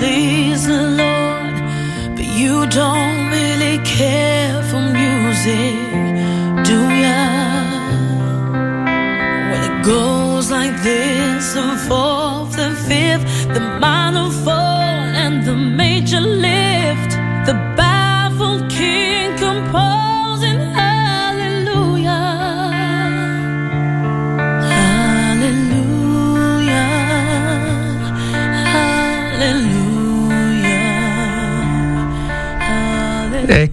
[0.00, 0.29] sleep.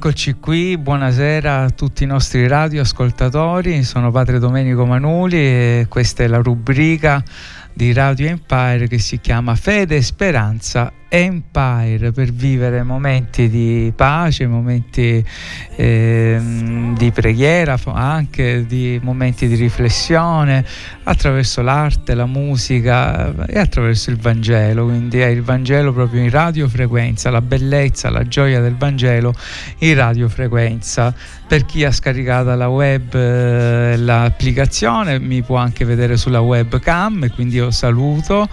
[0.08, 6.28] Eccoci qui, buonasera a tutti i nostri radioascoltatori, sono Padre Domenico Manuli e questa è
[6.28, 7.22] la rubrica
[7.74, 14.46] di Radio Empire che si chiama Fede e Speranza Empire per vivere momenti di pace,
[14.46, 15.24] momenti
[15.76, 20.66] ehm, di preghiera, anche di momenti di riflessione
[21.04, 26.30] attraverso l'arte, la musica eh, e attraverso il Vangelo, quindi è il Vangelo proprio in
[26.30, 29.34] radiofrequenza, la bellezza, la gioia del Vangelo
[29.80, 31.14] in radiofrequenza.
[31.48, 37.56] Per chi ha scaricato la web eh, l'applicazione mi può anche vedere sulla webcam, quindi
[37.56, 38.50] io saluto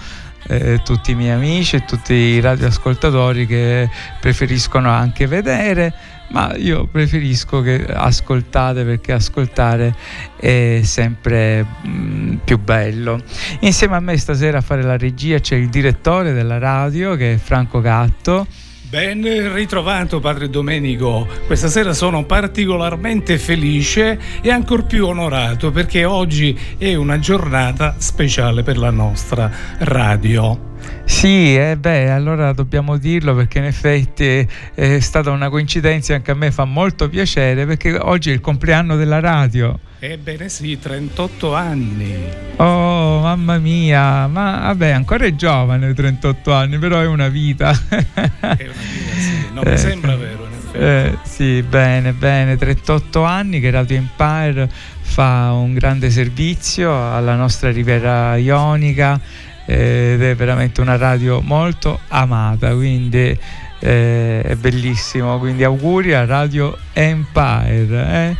[0.47, 3.89] eh, tutti i miei amici e tutti i radioascoltatori che
[4.20, 5.92] preferiscono anche vedere,
[6.31, 9.95] ma io preferisco che ascoltate perché ascoltare
[10.37, 13.22] è sempre mm, più bello.
[13.61, 17.37] Insieme a me stasera a fare la regia c'è il direttore della radio che è
[17.37, 18.47] Franco Gatto.
[18.95, 26.56] Ben ritrovato padre Domenico, questa sera sono particolarmente felice e ancor più onorato perché oggi
[26.78, 30.73] è una giornata speciale per la nostra radio.
[31.05, 36.35] Sì, eh beh, allora dobbiamo dirlo perché in effetti è stata una coincidenza anche a
[36.35, 39.79] me fa molto piacere perché oggi è il compleanno della radio.
[39.99, 42.15] Ebbene sì, 38 anni.
[42.56, 47.71] Oh, mamma mia, ma vabbè, ancora è giovane, 38 anni, però è una vita.
[47.89, 49.47] È una vita, sì.
[49.55, 50.84] Non Eh, mi sembra vero, in effetti.
[50.84, 54.69] Eh, sì, bene, bene, 38 anni che Radio Empire
[55.00, 59.19] fa un grande servizio alla nostra Riviera Ionica
[59.64, 63.38] ed è veramente una radio molto amata, quindi
[63.78, 68.36] eh, è bellissimo, quindi auguri a Radio Empire.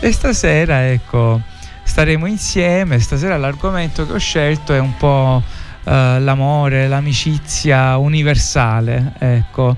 [0.00, 0.06] eh.
[0.06, 1.40] E stasera, ecco,
[1.82, 5.42] staremo insieme, stasera l'argomento che ho scelto è un po'
[5.84, 9.76] eh, l'amore, l'amicizia universale, ecco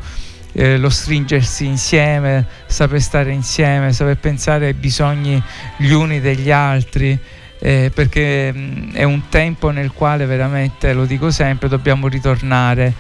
[0.52, 5.40] eh, lo stringersi insieme, saper stare insieme, saper pensare ai bisogni
[5.76, 7.18] gli uni degli altri,
[7.60, 12.93] eh, perché mh, è un tempo nel quale veramente, lo dico sempre, dobbiamo ritornare,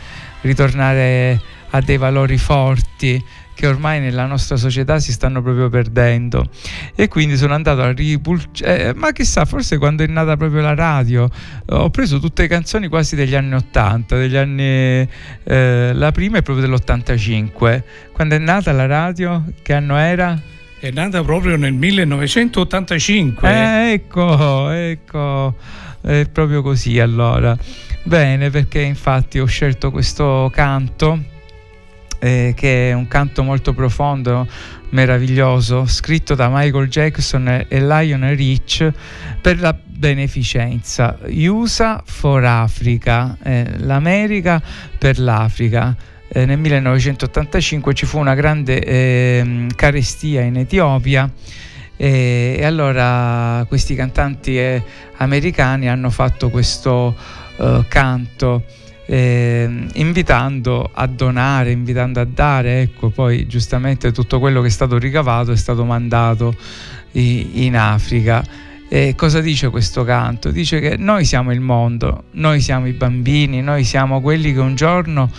[0.42, 1.40] ritornare
[1.70, 3.22] a dei valori forti
[3.54, 6.48] che ormai nella nostra società si stanno proprio perdendo
[6.94, 11.28] e quindi sono andato a ripulcare ma chissà forse quando è nata proprio la radio
[11.66, 15.06] ho preso tutte le canzoni quasi degli anni 80 degli anni
[15.44, 17.82] eh, la prima è proprio dell'85
[18.12, 20.40] quando è nata la radio che anno era?
[20.80, 23.48] È nata proprio nel 1985.
[23.50, 25.54] Eh, ecco ecco
[26.00, 27.54] è proprio così allora
[28.02, 31.22] bene perché infatti ho scelto questo canto
[32.18, 34.46] eh, che è un canto molto profondo,
[34.90, 38.90] meraviglioso, scritto da Michael Jackson e Lionel Rich
[39.40, 41.18] per la beneficenza.
[41.26, 44.62] USA for Africa, eh, l'America
[44.96, 45.94] per l'Africa.
[46.32, 51.28] Eh, nel 1985 ci fu una grande eh, carestia in Etiopia
[51.96, 54.80] e, e allora questi cantanti eh,
[55.16, 57.16] americani hanno fatto questo
[57.56, 58.62] eh, canto
[59.06, 64.98] eh, invitando a donare, invitando a dare, ecco poi giustamente tutto quello che è stato
[64.98, 66.54] ricavato è stato mandato
[67.12, 68.68] i- in Africa.
[68.88, 70.50] E cosa dice questo canto?
[70.52, 74.76] Dice che noi siamo il mondo, noi siamo i bambini, noi siamo quelli che un
[74.76, 75.30] giorno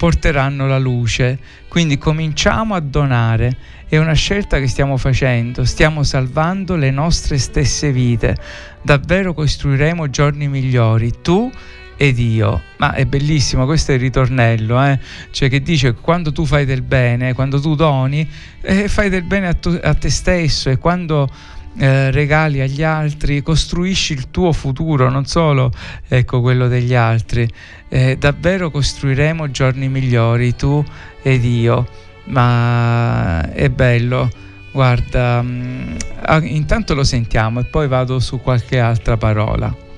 [0.00, 1.38] porteranno la luce,
[1.68, 3.54] quindi cominciamo a donare,
[3.86, 8.34] è una scelta che stiamo facendo, stiamo salvando le nostre stesse vite,
[8.80, 11.52] davvero costruiremo giorni migliori, tu
[11.98, 12.62] ed io.
[12.78, 14.98] Ma è bellissimo, questo è il ritornello, eh?
[15.32, 18.26] cioè che dice quando tu fai del bene, quando tu doni,
[18.62, 20.70] eh, fai del bene a, tu- a te stesso.
[20.70, 21.28] E quando
[21.78, 25.70] eh, regali agli altri, costruisci il tuo futuro, non solo
[26.08, 27.48] ecco, quello degli altri.
[27.88, 30.84] Eh, davvero costruiremo giorni migliori, tu
[31.22, 31.86] ed io.
[32.24, 34.30] Ma è bello.
[34.72, 39.88] Guarda, mm, ah, intanto lo sentiamo e poi vado su qualche altra parola.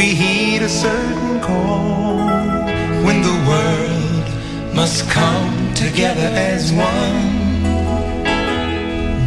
[0.00, 2.16] We heed a certain call,
[3.04, 7.20] when the world must come together as one.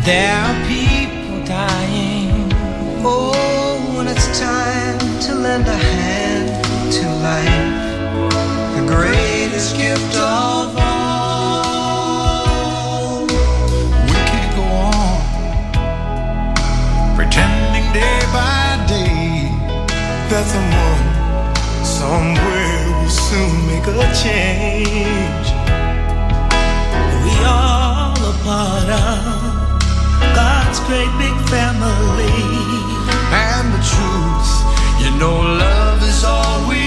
[0.10, 2.52] There are people dying.
[3.06, 6.50] Oh, when it's time to lend a hand
[6.98, 7.70] to life,
[8.76, 10.93] the greatest gift of all.
[20.34, 21.06] That someone
[21.86, 25.48] somewhere will soon make a change.
[27.22, 29.22] We are all a part of
[30.34, 32.34] God's great big family.
[33.30, 34.52] And the truth,
[35.04, 36.83] you know, love is all we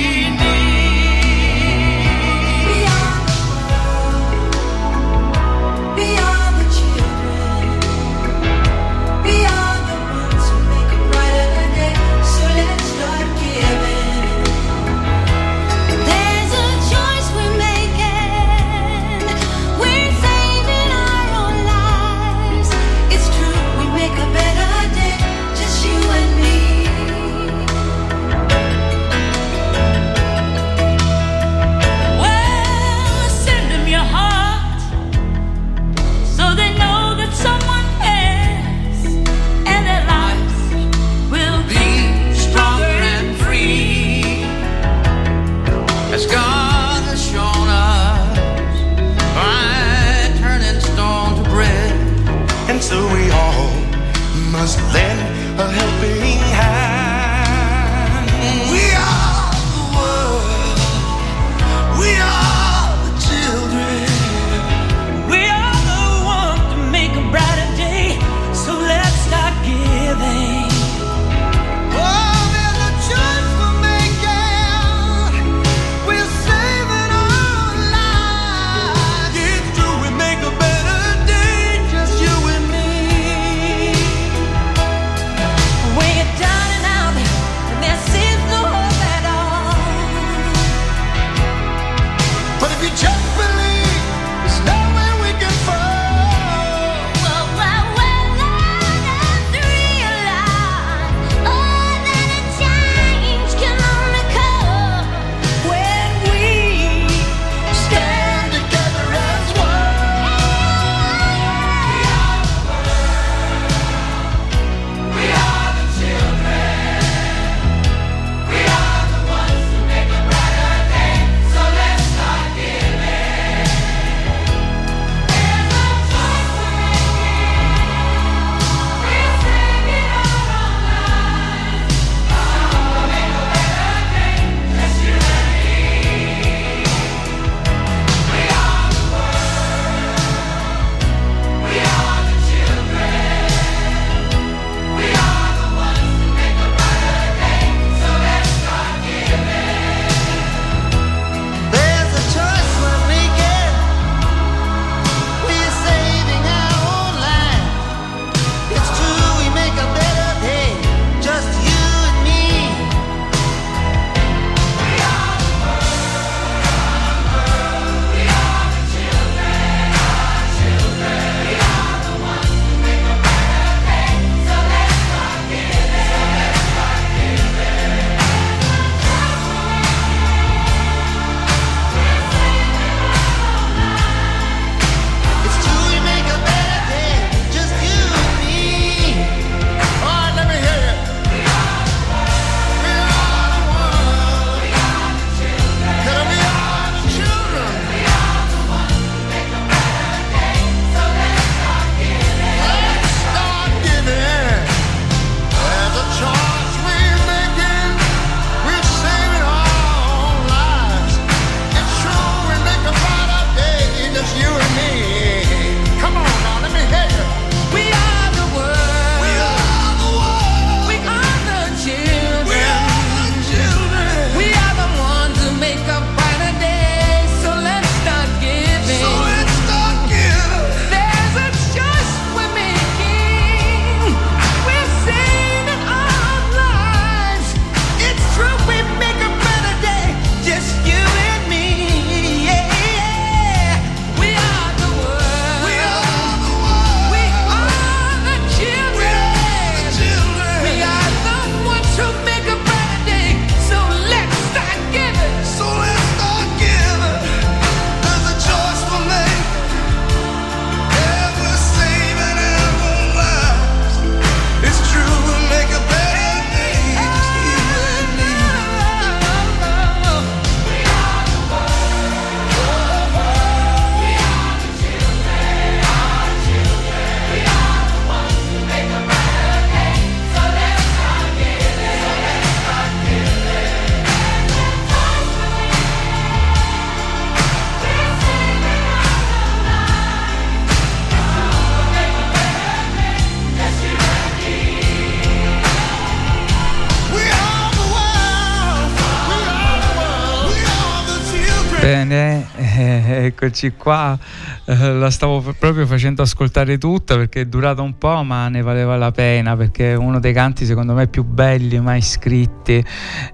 [303.39, 304.19] eccoci qua,
[304.65, 308.97] eh, la stavo proprio facendo ascoltare tutta perché è durata un po' ma ne valeva
[308.97, 312.83] la pena perché è uno dei canti secondo me più belli mai scritti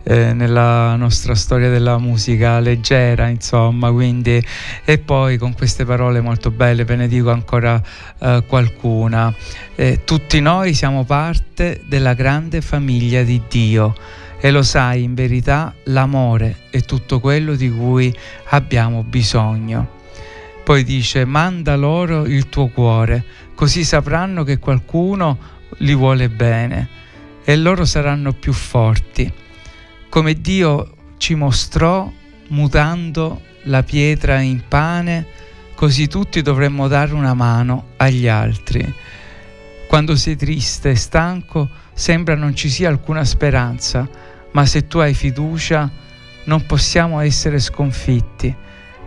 [0.03, 3.93] eh, nella nostra storia della musica leggera insomma.
[3.93, 4.45] Quindi
[4.85, 7.81] e poi con queste parole molto belle ve ne dico ancora
[8.19, 9.33] eh, qualcuna.
[9.77, 13.95] Eh, tutti noi siamo parte della grande famiglia di Dio
[14.45, 18.13] e lo sai in verità l'amore è tutto quello di cui
[18.47, 20.01] abbiamo bisogno.
[20.65, 25.39] Poi dice manda loro il tuo cuore, così sapranno che qualcuno
[25.79, 26.89] li vuole bene
[27.45, 29.33] e loro saranno più forti.
[30.09, 32.11] Come Dio ci mostrò
[32.49, 35.25] mutando la pietra in pane,
[35.77, 38.93] così tutti dovremmo dare una mano agli altri.
[39.87, 45.15] Quando sei triste e stanco, sembra non ci sia alcuna speranza ma se tu hai
[45.15, 45.91] fiducia
[46.45, 48.55] non possiamo essere sconfitti.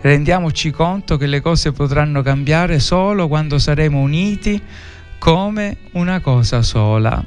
[0.00, 4.60] Rendiamoci conto che le cose potranno cambiare solo quando saremo uniti
[5.18, 7.24] come una cosa sola.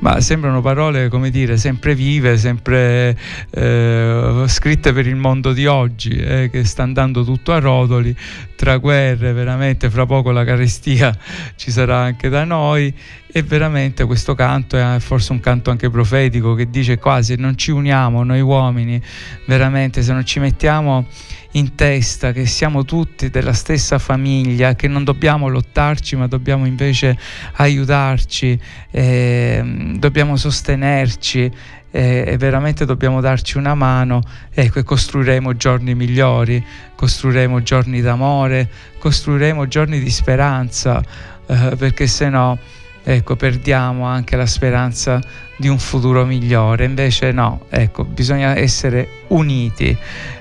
[0.00, 3.16] Ma sembrano parole, come dire, sempre vive, sempre
[3.50, 8.14] eh, scritte per il mondo di oggi, eh, che sta andando tutto a rotoli,
[8.54, 11.16] tra guerre, veramente, fra poco la carestia
[11.56, 12.94] ci sarà anche da noi
[13.34, 17.70] e veramente questo canto è forse un canto anche profetico che dice quasi non ci
[17.70, 19.00] uniamo noi uomini,
[19.46, 21.06] veramente se non ci mettiamo
[21.52, 27.16] in testa che siamo tutti della stessa famiglia, che non dobbiamo lottarci ma dobbiamo invece
[27.54, 28.58] aiutarci,
[28.90, 31.50] eh, dobbiamo sostenerci
[31.90, 34.20] eh, e veramente dobbiamo darci una mano
[34.52, 36.62] ecco, e costruiremo giorni migliori,
[36.94, 41.02] costruiremo giorni d'amore, costruiremo giorni di speranza,
[41.46, 42.58] eh, perché se no
[43.02, 45.20] ecco, perdiamo anche la speranza
[45.56, 46.84] di un futuro migliore.
[46.84, 49.96] Invece no, ecco, bisogna essere uniti.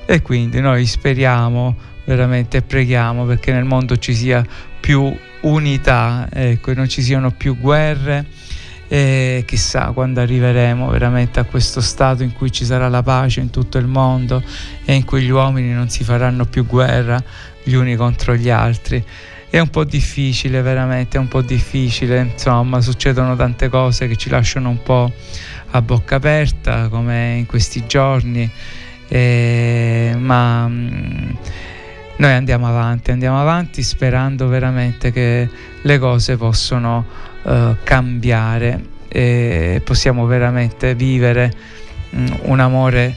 [0.06, 1.76] E quindi noi speriamo
[2.06, 4.46] veramente e preghiamo perché nel mondo ci sia
[4.80, 8.26] più unità, ecco, e non ci siano più guerre.
[8.88, 13.50] E chissà quando arriveremo veramente a questo stato in cui ci sarà la pace in
[13.50, 14.44] tutto il mondo
[14.84, 17.24] e in cui gli uomini non si faranno più guerra
[17.64, 19.02] gli uni contro gli altri
[19.52, 24.30] è un po' difficile, veramente è un po' difficile, insomma succedono tante cose che ci
[24.30, 25.12] lasciano un po'
[25.72, 28.50] a bocca aperta come in questi giorni,
[29.10, 31.30] eh, ma mh, mm,
[32.16, 35.50] noi andiamo avanti, andiamo avanti sperando veramente che
[35.82, 37.06] le cose possano
[37.42, 41.54] uh, cambiare e possiamo veramente vivere
[42.10, 43.14] mh, mm, un amore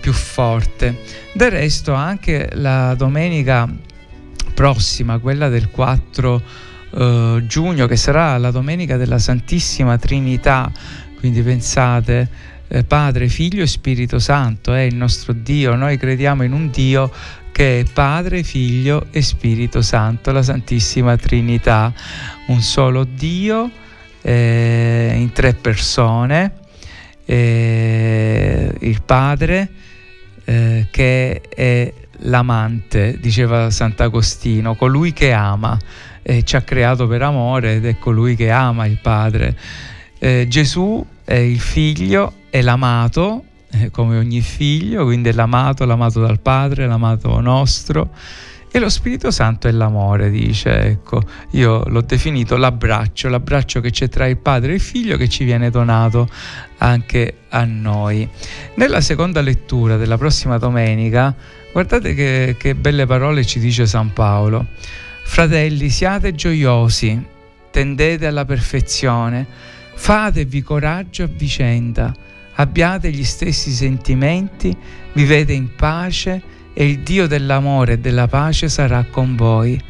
[0.00, 1.00] più forte.
[1.32, 3.66] Del resto anche la domenica
[4.58, 6.42] prossima, quella del 4
[6.90, 10.68] eh, giugno, che sarà la domenica della Santissima Trinità.
[11.20, 12.28] Quindi pensate,
[12.66, 15.76] eh, Padre, Figlio e Spirito Santo è il nostro Dio.
[15.76, 17.08] Noi crediamo in un Dio
[17.52, 21.94] che è Padre, Figlio e Spirito Santo, la Santissima Trinità,
[22.48, 23.70] un solo Dio
[24.22, 26.52] eh, in tre persone,
[27.24, 29.68] eh, il Padre
[30.44, 35.78] eh, che è l'amante, diceva Sant'Agostino, colui che ama,
[36.22, 39.56] eh, ci ha creato per amore ed è colui che ama il Padre.
[40.18, 46.20] Eh, Gesù è il figlio, è l'amato, eh, come ogni figlio, quindi è l'amato, l'amato
[46.20, 48.10] dal Padre, l'amato nostro.
[48.70, 51.22] E lo Spirito Santo è l'amore, dice, ecco,
[51.52, 55.44] io l'ho definito l'abbraccio, l'abbraccio che c'è tra il padre e il figlio che ci
[55.44, 56.28] viene donato
[56.78, 58.28] anche a noi.
[58.74, 61.34] Nella seconda lettura della prossima domenica
[61.72, 64.66] Guardate che, che belle parole ci dice San Paolo.
[65.24, 67.22] Fratelli, siate gioiosi,
[67.70, 69.46] tendete alla perfezione,
[69.94, 72.14] fatevi coraggio a vicenda,
[72.54, 74.74] abbiate gli stessi sentimenti,
[75.12, 76.42] vivete in pace
[76.72, 79.80] e il Dio dell'amore e della pace sarà con voi.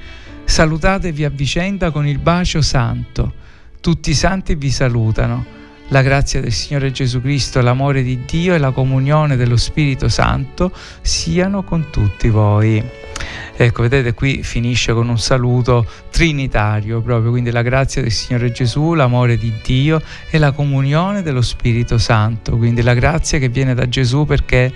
[0.44, 3.32] Salutatevi a vicenda con il bacio santo.
[3.80, 5.57] Tutti i santi vi salutano.
[5.90, 10.70] La grazia del Signore Gesù Cristo, l'amore di Dio e la comunione dello Spirito Santo
[11.00, 12.84] siano con tutti voi.
[13.56, 18.92] Ecco, vedete qui finisce con un saluto trinitario proprio, quindi la grazia del Signore Gesù,
[18.92, 23.88] l'amore di Dio e la comunione dello Spirito Santo, quindi la grazia che viene da
[23.88, 24.72] Gesù perché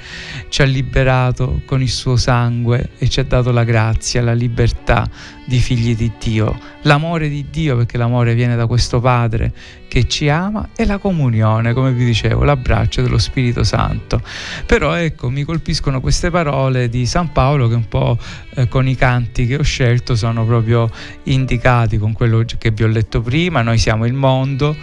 [0.49, 5.07] ci ha liberato con il suo sangue e ci ha dato la grazia, la libertà
[5.44, 9.52] di figli di Dio, l'amore di Dio perché l'amore viene da questo Padre
[9.88, 14.22] che ci ama e la comunione, come vi dicevo, l'abbraccio dello Spirito Santo.
[14.64, 18.18] Però ecco, mi colpiscono queste parole di San Paolo che un po'
[18.54, 20.88] eh, con i canti che ho scelto sono proprio
[21.25, 24.76] indicati con quello che vi ho letto prima, noi siamo il mondo,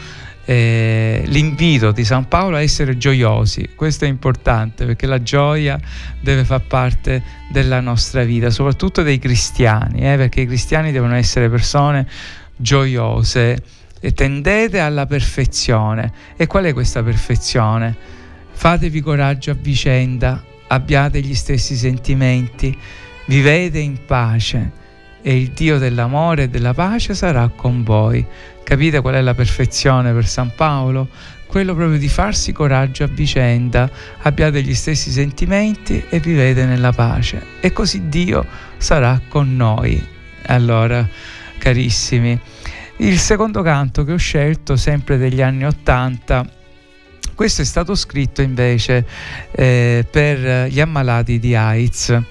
[0.50, 3.70] eh, l'invito di San Paolo a essere gioiosi.
[3.76, 5.80] Questo è importante perché la gioia
[6.20, 11.52] deve far parte della nostra vita, soprattutto dei cristiani, eh, perché i cristiani devono essere
[11.52, 12.08] persone
[12.56, 13.62] gioiose
[14.00, 16.12] e tendete alla perfezione.
[16.36, 17.96] E qual è questa perfezione?
[18.52, 22.76] Fatevi coraggio a vicenda, abbiate gli stessi sentimenti,
[23.28, 24.72] vivete in pace
[25.22, 28.26] e il Dio dell'amore e della pace sarà con voi.
[28.70, 31.08] Capite qual è la perfezione per San Paolo?
[31.48, 33.90] Quello proprio di farsi coraggio a vicenda,
[34.22, 37.44] abbiate gli stessi sentimenti e vivete nella pace.
[37.62, 38.46] E così Dio
[38.78, 40.00] sarà con noi.
[40.46, 41.04] Allora,
[41.58, 42.40] carissimi,
[42.98, 46.48] il secondo canto che ho scelto, sempre degli anni Ottanta,
[47.40, 49.06] questo è stato scritto invece
[49.52, 52.22] eh, per gli ammalati di AIDS.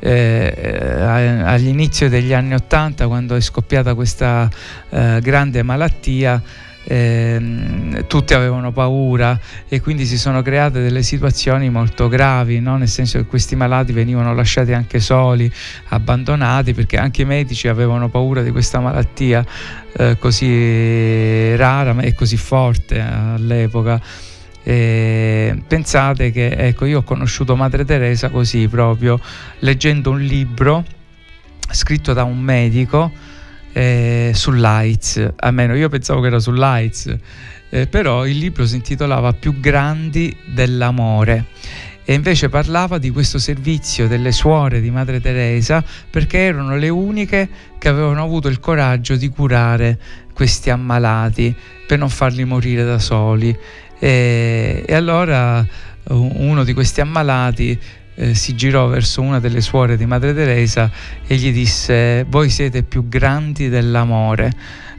[0.00, 1.02] Eh,
[1.44, 4.50] all'inizio degli anni Ottanta, quando è scoppiata questa
[4.90, 6.42] eh, grande malattia,
[6.82, 12.76] eh, tutti avevano paura e quindi si sono create delle situazioni molto gravi, no?
[12.76, 15.48] nel senso che questi malati venivano lasciati anche soli,
[15.90, 19.46] abbandonati, perché anche i medici avevano paura di questa malattia
[19.96, 24.34] eh, così rara e così forte all'epoca.
[24.68, 29.20] E pensate che ecco, io ho conosciuto Madre Teresa così proprio
[29.60, 30.84] leggendo un libro
[31.70, 33.12] scritto da un medico
[33.72, 37.16] eh, sull'AIDS, almeno io pensavo che era sull'AIDS,
[37.70, 41.44] eh, però il libro si intitolava Più grandi dell'amore.
[42.04, 47.48] E invece parlava di questo servizio delle suore di Madre Teresa perché erano le uniche
[47.78, 49.98] che avevano avuto il coraggio di curare
[50.32, 51.54] questi ammalati
[51.86, 53.56] per non farli morire da soli
[53.98, 55.66] e, e allora
[56.08, 57.78] uno di questi ammalati
[58.14, 60.90] eh, si girò verso una delle suore di Madre Teresa
[61.26, 64.52] e gli disse voi siete più grandi dell'amore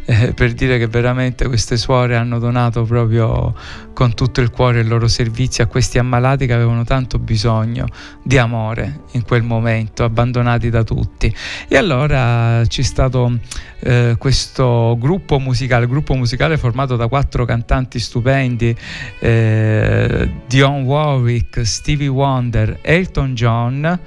[0.09, 3.53] eh, per dire che veramente queste suore hanno donato proprio
[3.91, 7.87] con tutto il cuore il loro servizio a questi ammalati che avevano tanto bisogno
[8.23, 11.33] di amore in quel momento, abbandonati da tutti.
[11.67, 13.37] E allora c'è stato
[13.79, 18.73] eh, questo gruppo musicale, gruppo musicale formato da quattro cantanti stupendi,
[19.19, 23.99] eh, Dion Warwick, Stevie Wonder, Elton John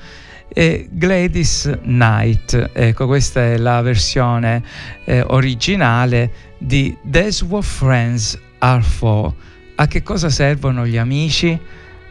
[0.52, 2.70] e Gladys Knight.
[2.72, 4.62] Ecco, questa è la versione
[5.04, 9.32] eh, originale di That's What Friends Are For.
[9.76, 11.58] A che cosa servono gli amici?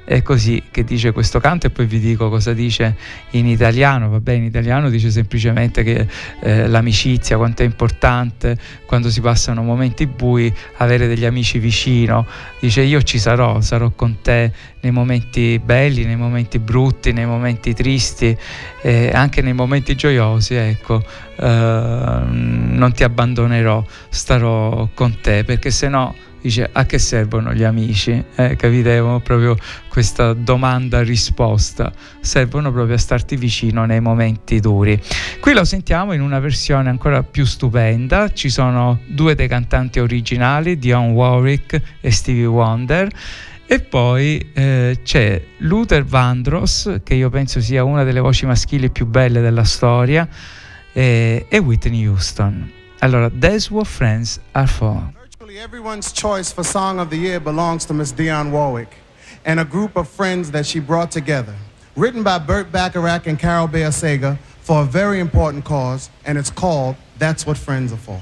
[0.10, 2.96] È così che dice questo canto e poi vi dico cosa dice
[3.34, 4.10] in italiano.
[4.10, 6.08] Vabbè, in italiano dice semplicemente che
[6.42, 12.26] eh, l'amicizia, quanto è importante quando si passano momenti bui, avere degli amici vicino.
[12.60, 17.76] Dice io ci sarò, sarò con te nei momenti belli, nei momenti brutti, nei momenti
[17.76, 18.36] tristi,
[18.82, 21.04] eh, anche nei momenti gioiosi, ecco,
[21.36, 27.64] eh, non ti abbandonerò, starò con te, perché se no dice a che servono gli
[27.64, 28.24] amici?
[28.36, 28.98] Eh, capite?
[29.24, 29.56] proprio
[29.88, 31.92] questa domanda-risposta.
[32.20, 35.00] Servono proprio a starti vicino nei momenti duri.
[35.40, 38.32] Qui lo sentiamo in una versione ancora più stupenda.
[38.32, 43.10] Ci sono due dei cantanti originali, Dion Warwick e Stevie Wonder.
[43.72, 49.06] E poi eh, c'è Luther Vandross, che io penso sia una delle voci maschili più
[49.06, 50.28] belle della storia,
[50.92, 52.72] e, e Whitney Houston.
[53.00, 55.19] Allora, That's What Friends Are For.
[55.58, 58.96] Everyone's choice for Song of the Year belongs to Miss Dionne Warwick
[59.46, 61.56] and a group of friends that she brought together.
[61.96, 66.52] Written by Burt Bacharach and Carol Bayer Sager for a very important cause, and it's
[66.52, 68.22] called That's What Friends Are For.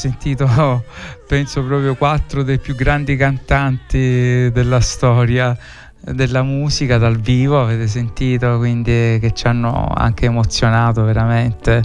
[0.00, 0.48] sentito,
[1.28, 5.56] penso proprio quattro dei più grandi cantanti della storia
[6.02, 11.82] della musica dal vivo, avete sentito, quindi che ci hanno anche emozionato veramente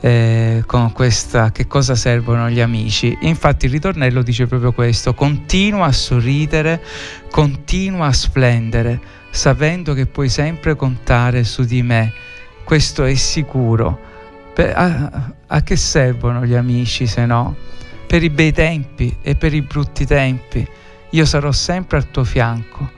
[0.00, 3.18] eh, con questa che cosa servono gli amici.
[3.22, 6.80] Infatti il ritornello dice proprio questo, continua a sorridere,
[7.32, 12.12] continua a splendere, sapendo che puoi sempre contare su di me,
[12.62, 14.07] questo è sicuro.
[14.58, 17.54] Per- a, a che servono gli amici se no?
[18.08, 20.66] Per i bei tempi e per i brutti tempi.
[21.10, 22.90] Io sarò sempre al tuo fianco.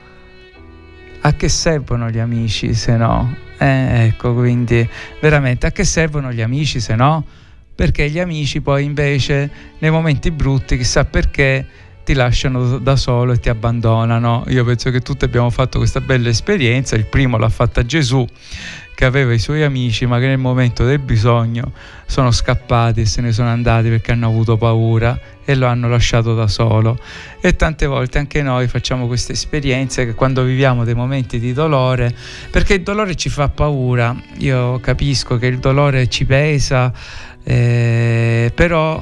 [1.21, 3.35] A che servono gli amici se no?
[3.59, 7.23] Eh, ecco, quindi veramente a che servono gli amici se no?
[7.75, 11.63] Perché gli amici poi invece nei momenti brutti, chissà perché,
[12.11, 14.43] ti lasciano da solo e ti abbandonano.
[14.47, 18.27] Io penso che tutti abbiamo fatto questa bella esperienza, il primo l'ha fatta Gesù
[18.93, 21.71] che aveva i suoi amici ma che nel momento del bisogno
[22.05, 26.35] sono scappati e se ne sono andati perché hanno avuto paura e lo hanno lasciato
[26.35, 26.99] da solo.
[27.39, 32.13] E tante volte anche noi facciamo queste esperienze che quando viviamo dei momenti di dolore
[32.51, 34.13] perché il dolore ci fa paura.
[34.39, 36.91] Io capisco che il dolore ci pesa
[37.41, 39.01] eh, però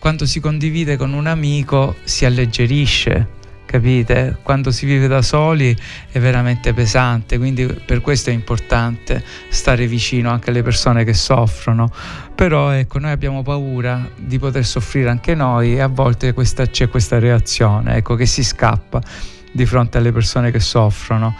[0.00, 3.38] quando si condivide con un amico si alleggerisce
[3.70, 4.38] capite?
[4.42, 5.76] Quando si vive da soli
[6.10, 11.88] è veramente pesante, quindi per questo è importante stare vicino anche alle persone che soffrono.
[12.34, 16.88] Però ecco, noi abbiamo paura di poter soffrire anche noi e a volte questa, c'è
[16.88, 19.00] questa reazione, ecco, che si scappa
[19.52, 21.36] di fronte alle persone che soffrono.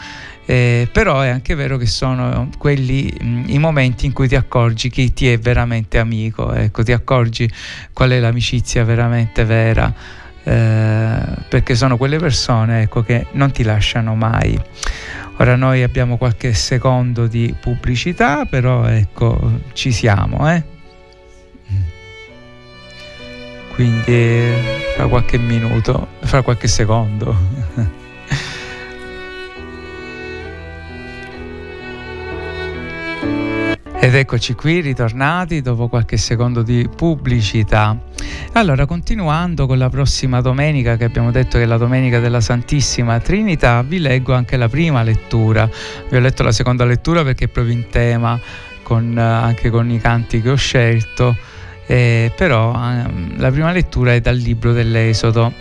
[0.51, 4.91] Eh, però è anche vero che sono quelli mh, i momenti in cui ti accorgi
[4.91, 7.49] chi ti è veramente amico, ecco, ti accorgi
[7.93, 9.95] qual è l'amicizia veramente vera,
[10.43, 14.61] eh, perché sono quelle persone ecco, che non ti lasciano mai.
[15.37, 20.65] Ora noi abbiamo qualche secondo di pubblicità, però ecco, ci siamo, eh?
[23.73, 24.51] Quindi
[24.97, 27.99] fra qualche minuto, fra qualche secondo.
[34.03, 37.95] Ed eccoci qui ritornati dopo qualche secondo di pubblicità.
[38.53, 43.21] Allora, continuando con la prossima domenica, che abbiamo detto che è la domenica della Santissima
[43.21, 45.69] Trinità, vi leggo anche la prima lettura.
[46.09, 48.41] Vi ho letto la seconda lettura perché è proprio in tema
[48.83, 51.37] con, anche con i canti che ho scelto.
[51.87, 55.53] Eh, però eh, la prima lettura è dal libro dell'Esodo.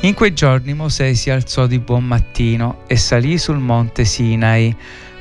[0.00, 4.76] In quei giorni Mosè si alzò di buon mattino e salì sul monte Sinai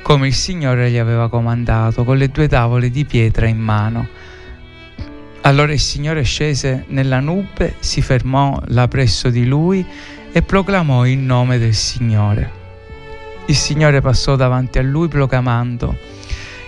[0.06, 4.08] come il Signore gli aveva comandato, con le due tavole di pietra in mano.
[5.42, 9.84] Allora il Signore scese nella nube, si fermò là presso di lui
[10.32, 12.52] e proclamò il nome del Signore.
[13.48, 15.98] Il Signore passò davanti a lui proclamando,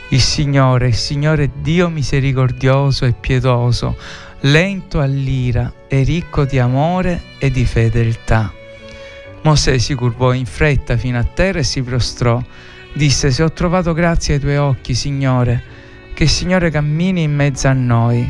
[0.10, 3.97] il Signore, il Signore Dio misericordioso e pietoso,
[4.41, 8.52] lento all'ira e ricco di amore e di fedeltà.
[9.43, 12.41] Mosè si curvò in fretta fino a terra e si prostrò
[12.98, 15.62] Disse, se ho trovato grazia ai tuoi occhi, Signore,
[16.16, 18.28] che il Signore cammini in mezzo a noi.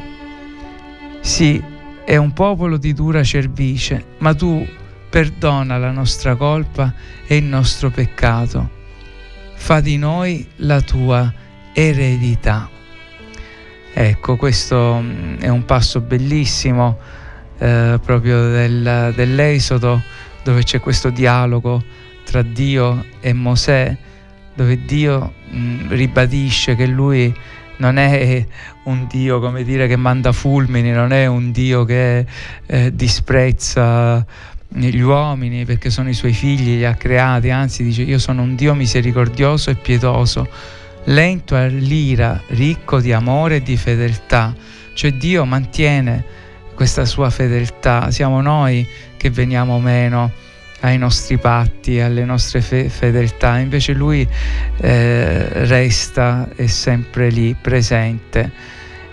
[1.21, 1.63] Sì,
[2.03, 4.67] è un popolo di dura cervice, ma tu
[5.09, 6.93] perdona la nostra colpa
[7.25, 8.69] e il nostro peccato.
[9.55, 11.33] Fa di noi la tua
[11.71, 12.69] eredità.
[13.93, 16.97] Ecco, questo mm, è un passo bellissimo
[17.57, 20.03] eh, proprio del, dell'Esodo,
[20.43, 21.81] dove c'è questo dialogo
[22.25, 23.97] tra Dio e Mosè
[24.57, 27.33] dove Dio mh, mm, ribadisce che lui
[27.77, 28.43] non è
[28.85, 32.25] un Dio come dire che manda fulmini, non è un Dio che
[32.65, 34.25] eh, disprezza
[34.67, 38.55] gli uomini perché sono i suoi figli, li ha creati, anzi dice io sono un
[38.55, 40.49] Dio misericordioso e pietoso,
[41.05, 44.55] lento all'ira, ricco di amore e di fedeltà,
[44.95, 46.23] cioè Dio mantiene
[46.73, 50.31] questa sua fedeltà, siamo noi che veniamo meno
[50.81, 54.27] ai nostri patti, alle nostre fe- fedeltà, invece lui
[54.77, 58.51] eh, resta è sempre lì presente.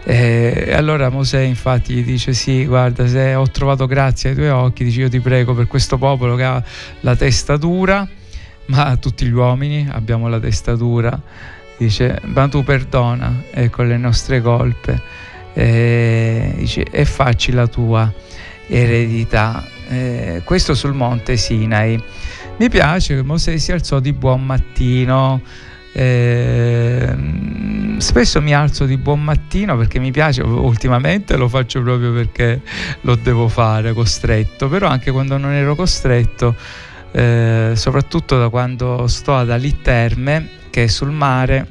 [0.06, 4.84] E allora Mosè infatti gli dice sì guarda se ho trovato grazia ai tuoi occhi
[4.84, 6.62] dice io ti prego per questo popolo che ha
[7.00, 8.06] la testa dura
[8.66, 11.18] ma tutti gli uomini abbiamo la testa dura.
[11.76, 15.00] Dice ma tu perdona ecco le nostre colpe.
[15.54, 18.12] E, dice, e facci la tua
[18.66, 22.02] eredità eh, questo sul monte Sinai.
[22.56, 25.42] Mi piace che Mosè si alzò di buon mattino.
[25.96, 27.14] Eh,
[27.98, 32.60] spesso mi alzo di buon mattino perché mi piace, ultimamente lo faccio proprio perché
[33.02, 36.56] lo devo fare costretto, però anche quando non ero costretto,
[37.12, 41.68] eh, soprattutto da quando sto ad Alitterme, che è sul mare,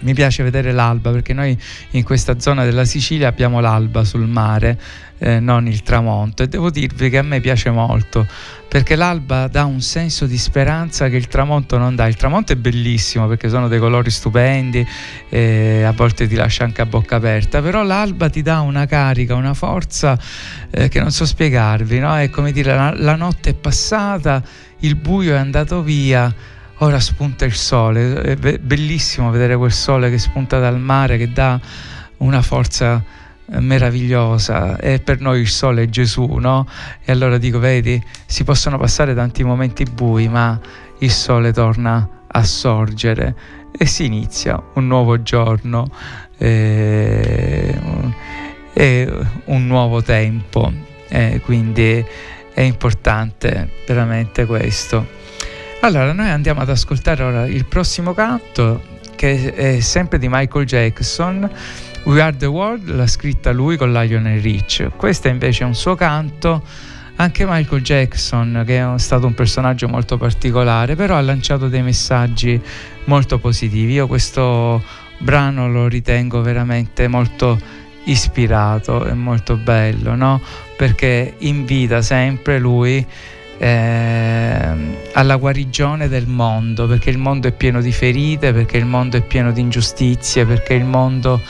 [0.00, 1.56] mi piace vedere l'alba perché noi
[1.90, 4.78] in questa zona della Sicilia abbiamo l'alba sul mare,
[5.18, 8.26] eh, non il tramonto e devo dirvi che a me piace molto
[8.74, 12.08] perché l'alba dà un senso di speranza che il tramonto non dà.
[12.08, 14.84] Il tramonto è bellissimo perché sono dei colori stupendi
[15.28, 19.36] e a volte ti lascia anche a bocca aperta, però l'alba ti dà una carica,
[19.36, 20.18] una forza
[20.72, 22.16] eh, che non so spiegarvi, no?
[22.16, 24.42] È come dire la, la notte è passata,
[24.80, 26.34] il buio è andato via
[26.78, 31.60] ora spunta il sole, è bellissimo vedere quel sole che spunta dal mare, che dà
[32.18, 33.02] una forza
[33.46, 36.66] eh, meravigliosa e per noi il sole è Gesù, no?
[37.04, 40.58] E allora dico, vedi, si possono passare tanti momenti bui, ma
[40.98, 43.34] il sole torna a sorgere
[43.76, 45.88] e si inizia un nuovo giorno
[46.38, 47.78] e,
[48.72, 49.12] e
[49.46, 50.72] un nuovo tempo.
[51.08, 52.04] E quindi
[52.54, 55.22] è importante veramente questo.
[55.84, 58.82] Allora, noi andiamo ad ascoltare ora il prossimo canto
[59.16, 61.46] che è sempre di Michael Jackson.
[62.04, 64.92] We Are the World l'ha scritta lui con Lionel Rich.
[64.96, 66.62] Questo invece è un suo canto.
[67.16, 72.58] Anche Michael Jackson, che è stato un personaggio molto particolare, però ha lanciato dei messaggi
[73.04, 73.92] molto positivi.
[73.92, 74.82] Io questo
[75.18, 77.60] brano lo ritengo veramente molto
[78.04, 80.40] ispirato e molto bello, no?
[80.78, 83.06] Perché invita sempre lui
[83.58, 84.72] eh,
[85.12, 89.22] alla guarigione del mondo, perché il mondo è pieno di ferite, perché il mondo è
[89.22, 91.40] pieno di ingiustizie, perché il mondo...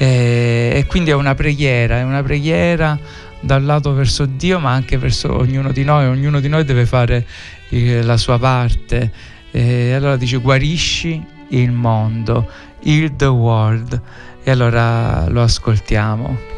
[0.00, 2.98] Eh, e quindi è una preghiera, è una preghiera
[3.40, 7.26] dal lato verso Dio, ma anche verso ognuno di noi, ognuno di noi deve fare
[7.70, 9.10] eh, la sua parte.
[9.50, 12.48] E allora dice guarisci il mondo,
[12.82, 14.00] heal the world.
[14.44, 16.57] E allora lo ascoltiamo.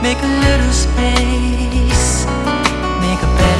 [0.00, 2.24] Make a little space,
[3.00, 3.57] make a better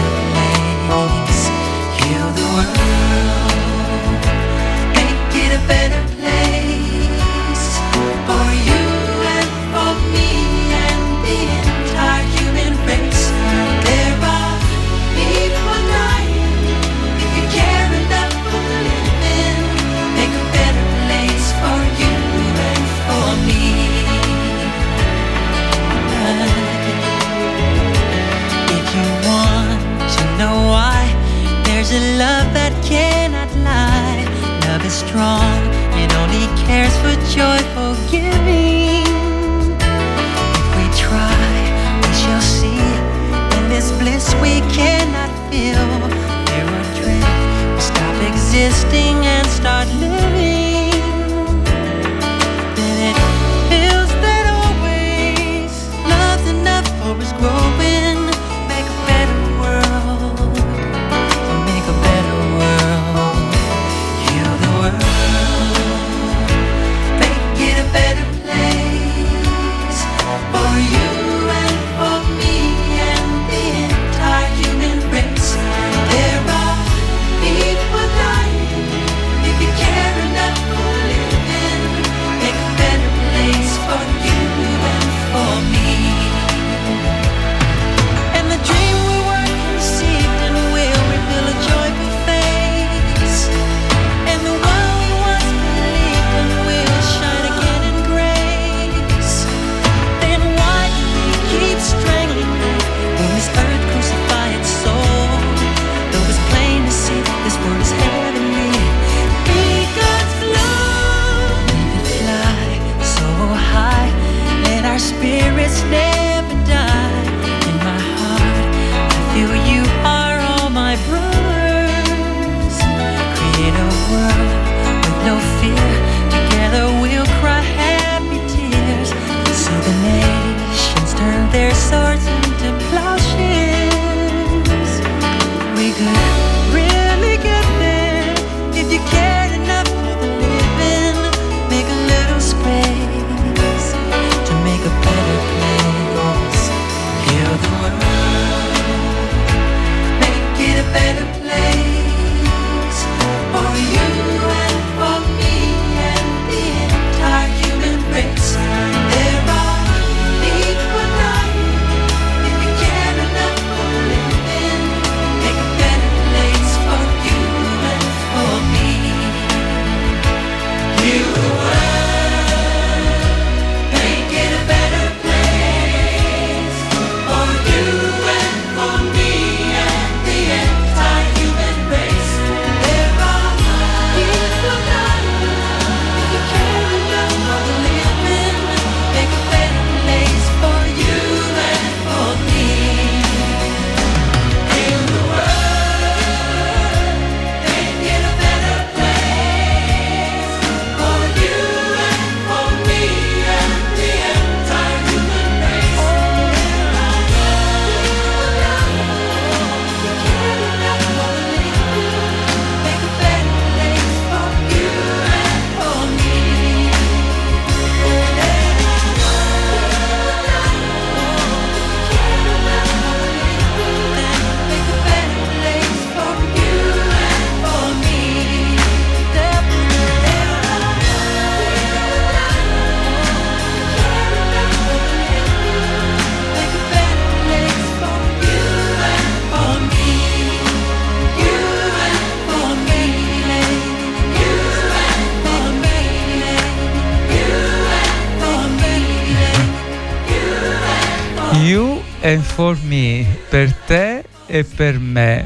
[252.59, 255.45] for me, per te e per me.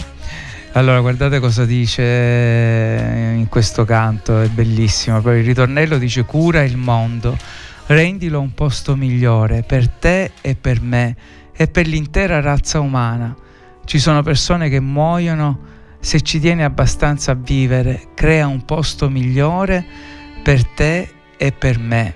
[0.73, 2.03] Allora, guardate cosa dice
[3.37, 5.21] in questo canto, è bellissimo.
[5.21, 7.37] Poi il ritornello dice cura il mondo,
[7.89, 11.15] rendilo un posto migliore per te e per me
[11.53, 13.37] e per l'intera razza umana.
[13.85, 15.59] Ci sono persone che muoiono
[16.01, 19.85] se ci tieni abbastanza a vivere, crea un posto migliore
[20.43, 22.15] per te e per me.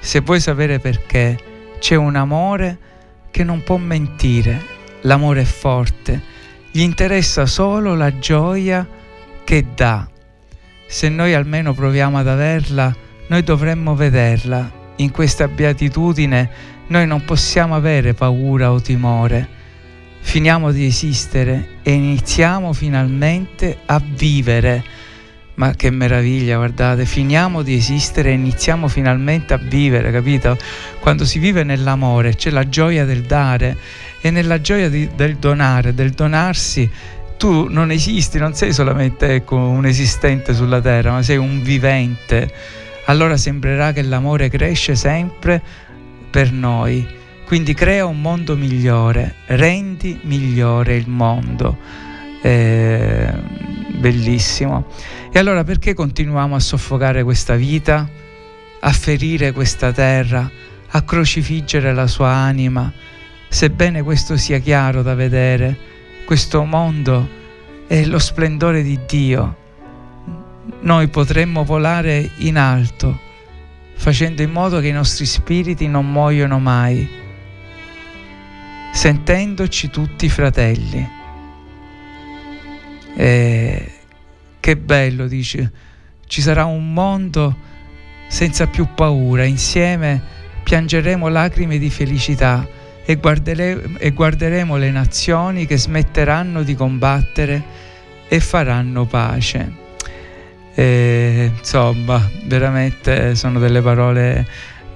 [0.00, 1.38] Se vuoi sapere perché,
[1.78, 2.88] c'è un amore
[3.30, 4.64] che non può mentire,
[5.02, 6.22] l'amore è forte,
[6.70, 8.86] gli interessa solo la gioia
[9.44, 10.08] che dà.
[10.86, 12.94] Se noi almeno proviamo ad averla,
[13.28, 14.78] noi dovremmo vederla.
[14.96, 16.50] In questa beatitudine
[16.88, 19.48] noi non possiamo avere paura o timore.
[20.20, 24.84] Finiamo di esistere e iniziamo finalmente a vivere.
[25.60, 30.56] Ma che meraviglia, guardate, finiamo di esistere e iniziamo finalmente a vivere, capito?
[31.00, 33.76] Quando si vive nell'amore c'è la gioia del dare
[34.22, 36.90] e nella gioia di, del donare, del donarsi,
[37.36, 42.50] tu non esisti, non sei solamente ecco, un esistente sulla terra, ma sei un vivente.
[43.04, 45.60] Allora sembrerà che l'amore cresce sempre
[46.30, 47.06] per noi.
[47.44, 51.76] Quindi crea un mondo migliore, rendi migliore il mondo.
[52.40, 53.30] Eh,
[53.98, 54.86] bellissimo.
[55.32, 58.08] E allora perché continuiamo a soffocare questa vita,
[58.80, 60.50] a ferire questa terra,
[60.88, 62.92] a crocifiggere la sua anima?
[63.48, 65.78] Sebbene questo sia chiaro da vedere,
[66.26, 67.28] questo mondo
[67.86, 69.56] è lo splendore di Dio.
[70.80, 73.16] Noi potremmo volare in alto,
[73.94, 77.08] facendo in modo che i nostri spiriti non muoiono mai,
[78.92, 81.08] sentendoci tutti fratelli.
[83.14, 83.92] E
[84.60, 85.72] che bello, dice,
[86.26, 87.56] ci sarà un mondo
[88.28, 92.64] senza più paura, insieme piangeremo lacrime di felicità
[93.04, 97.62] e, guardere, e guarderemo le nazioni che smetteranno di combattere
[98.28, 99.72] e faranno pace.
[100.74, 104.46] E, insomma, veramente sono delle parole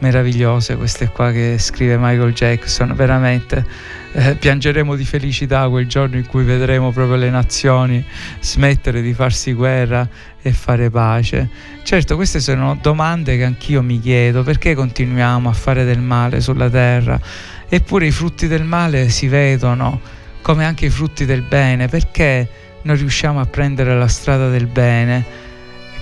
[0.05, 3.65] meravigliose queste qua che scrive Michael Jackson, veramente
[4.13, 8.05] eh, piangeremo di felicità quel giorno in cui vedremo proprio le nazioni
[8.41, 10.07] smettere di farsi guerra
[10.43, 11.49] e fare pace.
[11.83, 16.69] Certo, queste sono domande che anch'io mi chiedo, perché continuiamo a fare del male sulla
[16.69, 17.19] terra?
[17.67, 20.01] Eppure i frutti del male si vedono,
[20.43, 22.47] come anche i frutti del bene, perché
[22.83, 25.25] non riusciamo a prendere la strada del bene,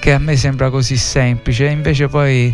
[0.01, 2.53] che a me sembra così semplice, invece poi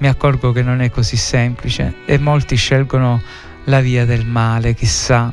[0.00, 3.22] mi accorgo che non è così semplice e molti scelgono
[3.64, 5.32] la via del male, chissà.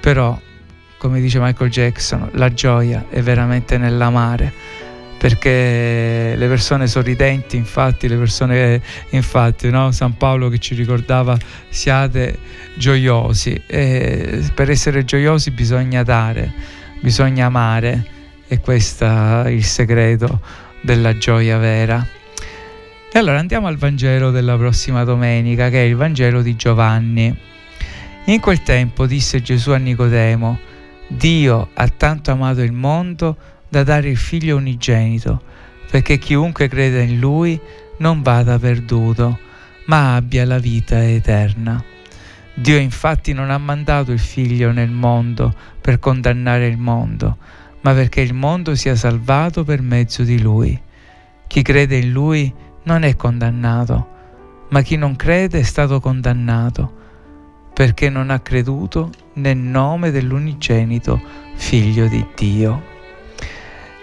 [0.00, 0.38] Però,
[0.98, 4.52] come dice Michael Jackson, la gioia è veramente nell'amare
[5.22, 9.92] perché le persone sorridenti, infatti, le persone, infatti, no?
[9.92, 11.38] San Paolo che ci ricordava
[11.68, 12.38] siate
[12.74, 16.52] gioiosi e per essere gioiosi bisogna dare,
[17.00, 18.04] bisogna amare
[18.48, 19.04] e questo
[19.44, 20.40] è il segreto
[20.80, 22.04] della gioia vera.
[23.14, 27.36] E allora andiamo al Vangelo della prossima domenica, che è il Vangelo di Giovanni.
[28.24, 30.58] In quel tempo disse Gesù a Nicodemo,
[31.08, 33.36] Dio ha tanto amato il mondo
[33.68, 35.42] da dare il figlio unigenito,
[35.90, 37.60] perché chiunque crede in lui
[37.98, 39.38] non vada perduto,
[39.88, 41.84] ma abbia la vita eterna.
[42.54, 47.36] Dio infatti non ha mandato il figlio nel mondo per condannare il mondo,
[47.82, 50.80] ma perché il mondo sia salvato per mezzo di lui.
[51.46, 54.08] Chi crede in lui non è condannato,
[54.70, 57.00] ma chi non crede è stato condannato,
[57.74, 61.20] perché non ha creduto nel nome dell'unigenito
[61.54, 62.90] figlio di Dio.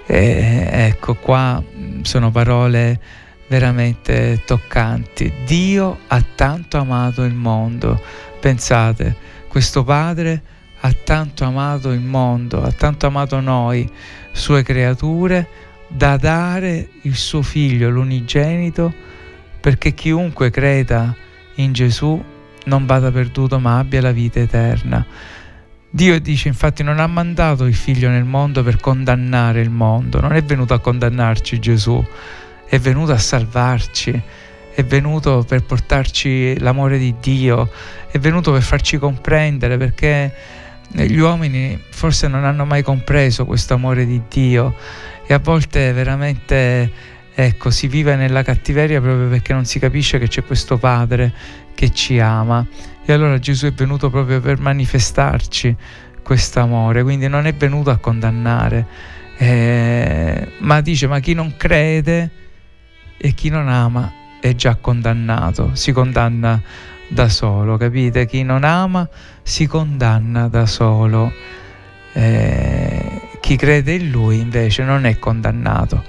[0.05, 1.61] E ecco qua
[2.01, 2.99] sono parole
[3.47, 5.32] veramente toccanti.
[5.45, 8.01] Dio ha tanto amato il mondo.
[8.39, 9.15] Pensate,
[9.47, 10.41] questo Padre
[10.82, 13.89] ha tanto amato il mondo, ha tanto amato noi,
[14.32, 15.47] sue creature,
[15.89, 18.93] da dare il suo figlio, l'unigenito,
[19.59, 21.13] perché chiunque creda
[21.55, 22.23] in Gesù
[22.65, 25.05] non vada perduto ma abbia la vita eterna.
[25.91, 30.33] Dio dice infatti non ha mandato il figlio nel mondo per condannare il mondo, non
[30.33, 32.05] è venuto a condannarci Gesù,
[32.67, 34.21] è venuto a salvarci,
[34.71, 37.71] è venuto per portarci l'amore di Dio,
[38.11, 40.31] è venuto per farci comprendere perché
[40.91, 44.75] gli uomini forse non hanno mai compreso questo amore di Dio
[45.25, 46.91] e a volte veramente
[47.33, 51.31] ecco, si vive nella cattiveria proprio perché non si capisce che c'è questo Padre
[51.73, 52.65] che ci ama.
[53.05, 55.75] E allora Gesù è venuto proprio per manifestarci
[56.21, 58.85] questo amore, quindi non è venuto a condannare,
[59.37, 62.29] eh, ma dice ma chi non crede
[63.17, 64.11] e chi non ama
[64.41, 66.61] è già condannato, si condanna
[67.10, 68.26] da solo, capite?
[68.26, 69.07] Chi non ama
[69.41, 71.32] si condanna da solo.
[72.14, 76.03] Eh, chi crede in lui invece non è condannato.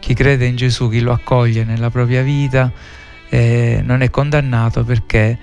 [0.00, 2.72] Chi crede in Gesù, chi lo accoglie nella propria vita,
[3.28, 5.38] eh, non è condannato perché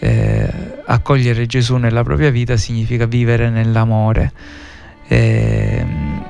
[0.00, 0.50] eh,
[0.86, 4.32] accogliere Gesù nella propria vita significa vivere nell'amore.
[5.06, 5.86] Eh,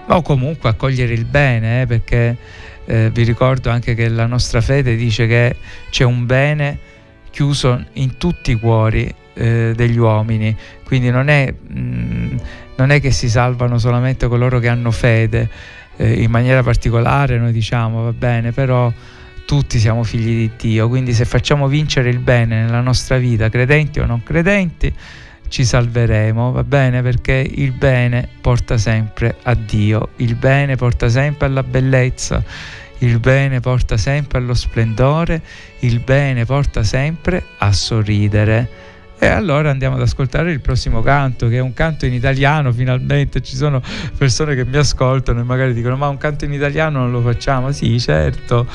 [0.06, 2.36] o comunque accogliere il bene, eh, perché
[2.84, 5.56] eh, vi ricordo anche che la nostra fede dice che
[5.90, 6.78] c'è un bene
[7.38, 12.36] chiuso in tutti i cuori eh, degli uomini, quindi non è, mh, mm,
[12.74, 15.48] non è, che si salvano solamente coloro che hanno fede,
[15.98, 18.92] eh, in maniera particolare noi diciamo va bene, però
[19.46, 24.00] tutti siamo figli di Dio, quindi se facciamo vincere il bene nella nostra vita, credenti
[24.00, 24.92] o non credenti,
[25.46, 27.02] ci salveremo, va bene?
[27.02, 32.42] Perché il bene porta sempre a Dio, il bene porta sempre alla bellezza,
[32.98, 35.40] il bene porta sempre allo splendore,
[35.80, 38.86] il bene porta sempre a sorridere.
[39.20, 43.42] E allora andiamo ad ascoltare il prossimo canto, che è un canto in italiano, finalmente
[43.42, 43.82] ci sono
[44.16, 47.72] persone che mi ascoltano e magari dicono ma un canto in italiano non lo facciamo?
[47.72, 48.66] Sì, certo,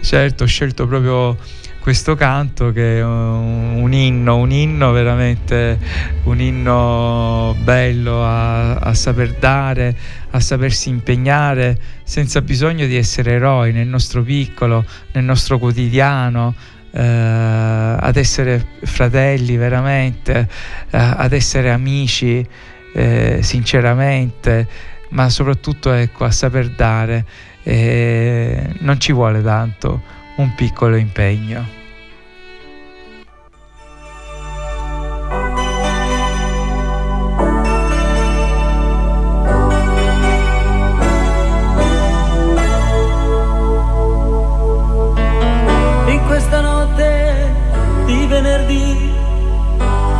[0.00, 1.36] certo, ho scelto proprio
[1.80, 5.78] questo canto che è un, un inno, un inno veramente,
[6.24, 9.96] un inno bello a, a saper dare,
[10.30, 16.54] a sapersi impegnare senza bisogno di essere eroi nel nostro piccolo, nel nostro quotidiano,
[16.92, 20.48] eh, ad essere fratelli veramente,
[20.90, 22.46] eh, ad essere amici
[22.94, 24.68] eh, sinceramente,
[25.10, 27.24] ma soprattutto ecco, a saper dare.
[27.62, 31.78] non ci vuole tanto un piccolo impegno.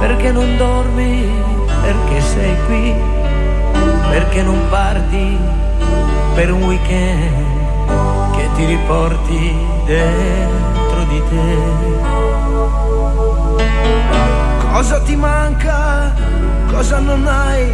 [0.01, 1.29] perché non dormi,
[1.83, 2.95] perché sei qui,
[4.11, 5.37] perché non parti
[6.35, 7.60] per un weekend
[8.61, 9.57] ti riporti
[9.87, 11.59] dentro di te.
[14.73, 16.13] Cosa ti manca?
[16.71, 17.73] Cosa non hai?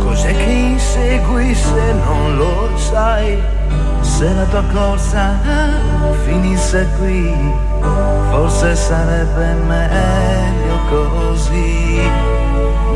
[0.00, 3.38] Cos'è che insegui se non lo sai?
[4.00, 5.38] Se la tua corsa
[6.24, 7.30] finisse qui,
[8.30, 12.00] forse sarebbe meglio così.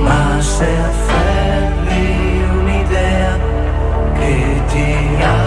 [0.01, 3.39] Ma se afferri un'idea
[4.15, 5.46] che ti apre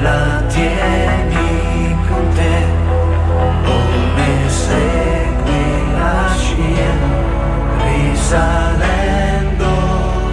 [0.00, 2.56] la tieni con te,
[3.74, 3.76] o
[4.16, 6.94] ne segui la scia,
[7.84, 9.70] risalendo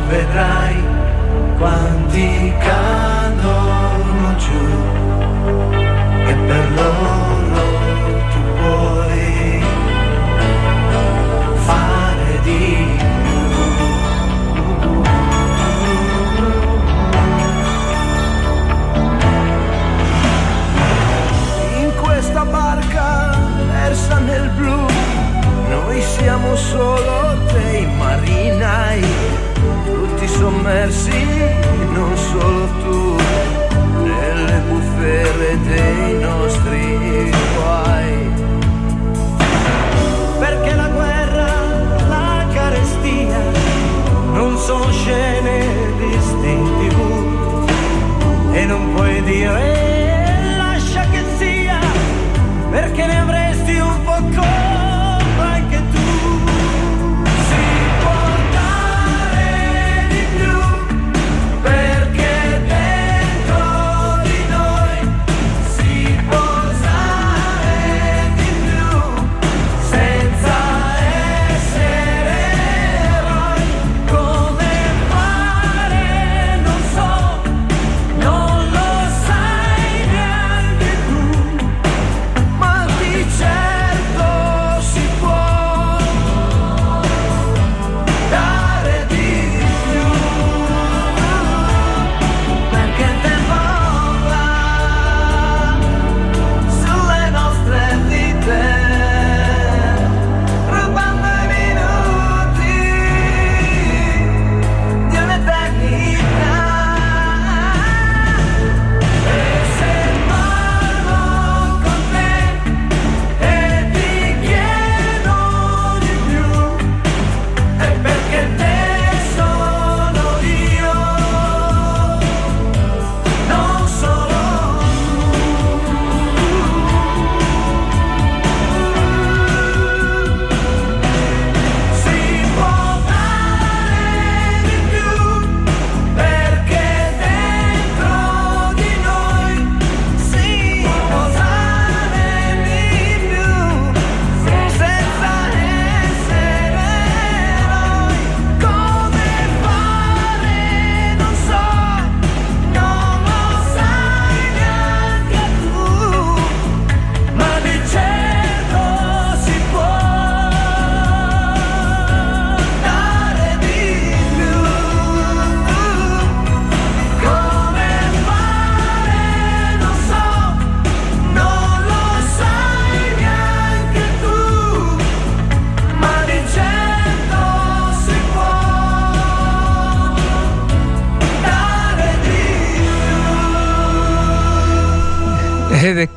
[0.09, 0.79] vedrai
[1.57, 2.29] quanti
[2.59, 4.65] cadono giù
[6.29, 7.00] e per loro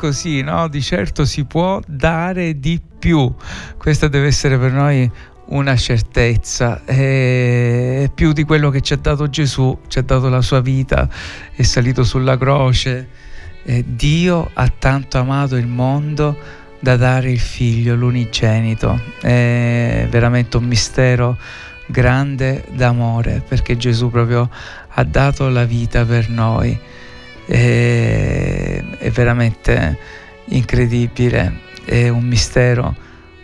[0.04, 0.68] così, no?
[0.68, 3.34] Di certo si può dare di più.
[3.78, 5.10] Questa deve essere per noi
[5.46, 6.84] una certezza.
[6.84, 11.08] E più di quello che ci ha dato Gesù, ci ha dato la sua vita,
[11.54, 13.08] è salito sulla croce.
[13.64, 16.36] E Dio ha tanto amato il mondo
[16.80, 19.00] da dare il figlio, l'unigenito.
[19.22, 21.38] È veramente un mistero
[21.86, 24.50] grande d'amore perché Gesù proprio
[24.88, 26.78] ha dato la vita per noi
[27.46, 28.73] è
[29.14, 29.96] veramente
[30.46, 32.94] incredibile, è un mistero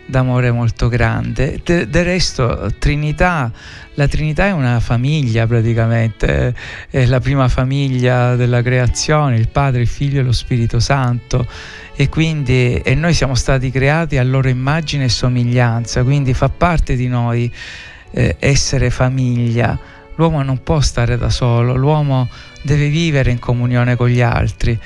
[0.05, 1.61] d'amore molto grande.
[1.63, 3.51] De, del resto, Trinità,
[3.93, 6.53] la Trinità è una famiglia praticamente,
[6.89, 11.47] è la prima famiglia della creazione, il Padre, il Figlio e lo Spirito Santo.
[11.95, 16.95] E quindi e noi siamo stati creati a loro immagine e somiglianza, quindi fa parte
[16.95, 17.51] di noi
[18.11, 19.79] eh, essere famiglia.
[20.15, 22.27] L'uomo non può stare da solo, l'uomo
[22.63, 24.77] deve vivere in comunione con gli altri.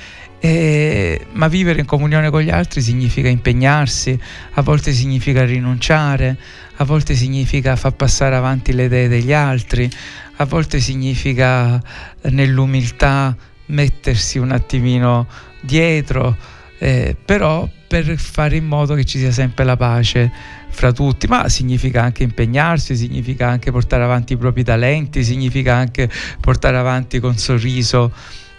[0.46, 4.20] E, ma vivere in comunione con gli altri significa impegnarsi,
[4.52, 6.38] a volte significa rinunciare,
[6.76, 9.90] a volte significa far passare avanti le idee degli altri,
[10.36, 11.82] a volte significa
[12.30, 13.36] nell'umiltà
[13.68, 15.26] mettersi un attimino
[15.62, 16.38] dietro,
[16.78, 20.32] eh, però per fare in modo che ci sia sempre la pace
[20.70, 26.08] fra tutti, ma significa anche impegnarsi, significa anche portare avanti i propri talenti, significa anche
[26.40, 28.14] portare avanti con sorriso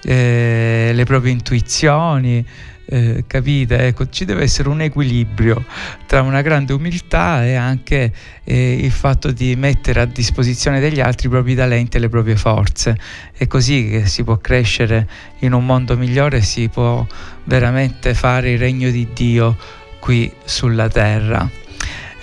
[0.07, 2.45] eh, le proprie intuizioni.
[2.89, 3.89] Eh, capite?
[3.89, 5.65] Ecco, ci deve essere un equilibrio
[6.07, 8.13] tra una grande umiltà e anche
[8.45, 12.37] eh, il fatto di mettere a disposizione degli altri i propri talenti e le proprie
[12.37, 12.97] forze.
[13.37, 15.09] È così che si può crescere
[15.41, 17.05] in un mondo migliore, si può
[17.45, 19.57] veramente fare il regno di Dio
[19.99, 21.66] qui sulla terra.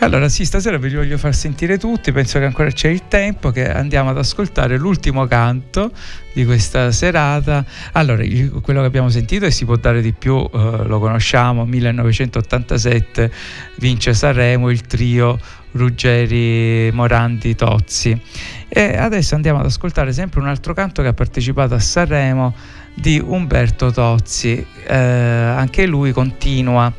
[0.04, 3.72] Allora sì, stasera vi voglio far sentire tutti, penso che ancora c'è il tempo che
[3.72, 5.92] andiamo ad ascoltare l'ultimo canto
[6.34, 7.64] di questa serata.
[7.94, 8.22] Allora,
[8.62, 13.32] quello che abbiamo sentito e si può dare di più, eh, lo conosciamo, 1987
[13.78, 15.40] vince Sanremo il trio
[15.72, 18.22] Ruggeri, Morandi, Tozzi.
[18.68, 22.54] E adesso andiamo ad ascoltare sempre un altro canto che ha partecipato a Sanremo
[22.94, 24.66] di Umberto Tozzi.
[24.86, 26.92] Eh, anche lui continua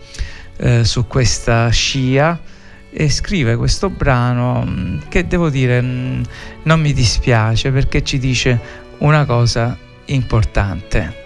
[0.56, 2.52] eh, su questa scia
[2.96, 6.22] e scrive questo brano mm, che devo dire mm,
[6.62, 8.58] non mi dispiace perché ci dice
[8.98, 9.76] una cosa
[10.06, 11.23] importante.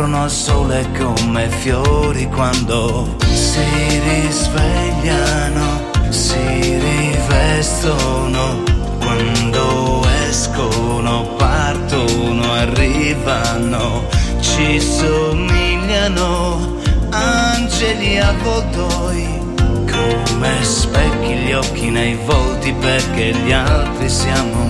[0.00, 3.60] Aprono al sole come fiori quando si
[4.00, 6.38] risvegliano, si
[6.78, 8.62] rivestono,
[8.98, 14.06] quando escono, partono, arrivano,
[14.40, 16.78] ci somigliano
[17.10, 19.38] angeli avvoltoi
[19.84, 24.69] come specchi gli occhi nei volti perché gli altri siamo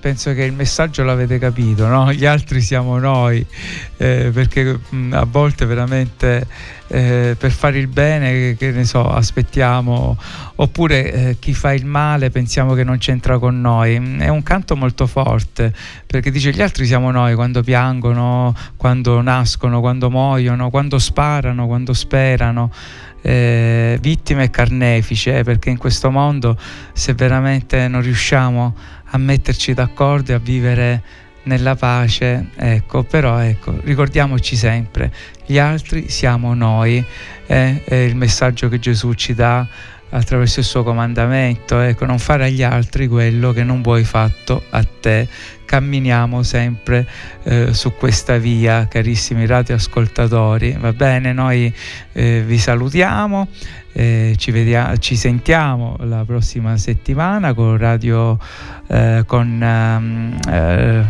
[0.00, 2.12] penso che il messaggio l'avete capito, no?
[2.12, 3.44] gli altri siamo noi,
[3.96, 6.46] eh, perché mh, a volte veramente
[6.88, 10.18] eh, per fare il bene, che ne so, aspettiamo,
[10.56, 13.94] oppure eh, chi fa il male pensiamo che non c'entra con noi.
[14.18, 15.72] È un canto molto forte,
[16.04, 21.92] perché dice gli altri siamo noi quando piangono, quando nascono, quando muoiono, quando sparano, quando
[21.92, 22.72] sperano.
[23.22, 26.56] Eh, vittime e carnefice, eh, perché in questo mondo
[26.94, 31.02] se veramente non riusciamo a metterci d'accordo e a vivere
[31.44, 35.12] nella pace, ecco, però ecco, ricordiamoci sempre,
[35.46, 37.04] gli altri siamo noi,
[37.46, 39.66] eh, è il messaggio che Gesù ci dà
[40.10, 44.84] attraverso il suo comandamento, ecco, non fare agli altri quello che non vuoi fatto a
[44.84, 45.28] te.
[45.64, 47.06] Camminiamo sempre
[47.44, 50.76] eh, su questa via, carissimi radioascoltatori.
[50.78, 51.72] Va bene, noi
[52.12, 53.48] eh, vi salutiamo.
[53.92, 58.38] Eh, ci, vediamo, ci sentiamo la prossima settimana con Radio
[58.86, 61.04] eh, con um, eh,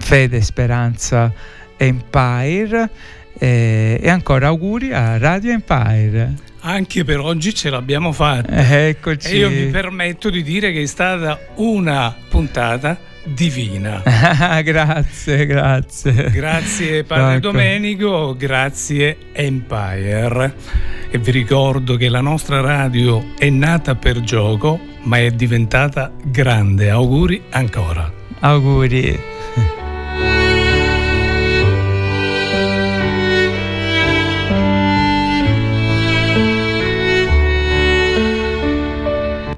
[0.00, 1.32] Fede, Speranza
[1.76, 2.90] Empire
[3.38, 6.34] eh, e ancora auguri a Radio Empire.
[6.60, 8.86] Anche per oggi ce l'abbiamo fatta.
[8.86, 9.28] eccoci.
[9.28, 14.02] E io mi permetto di dire che è stata una puntata divina.
[14.62, 16.30] grazie, grazie.
[16.30, 17.50] Grazie Padre ecco.
[17.50, 20.54] Domenico, grazie Empire.
[21.10, 26.90] E vi ricordo che la nostra radio è nata per gioco, ma è diventata grande.
[26.90, 28.10] Auguri ancora.
[28.40, 29.43] Auguri.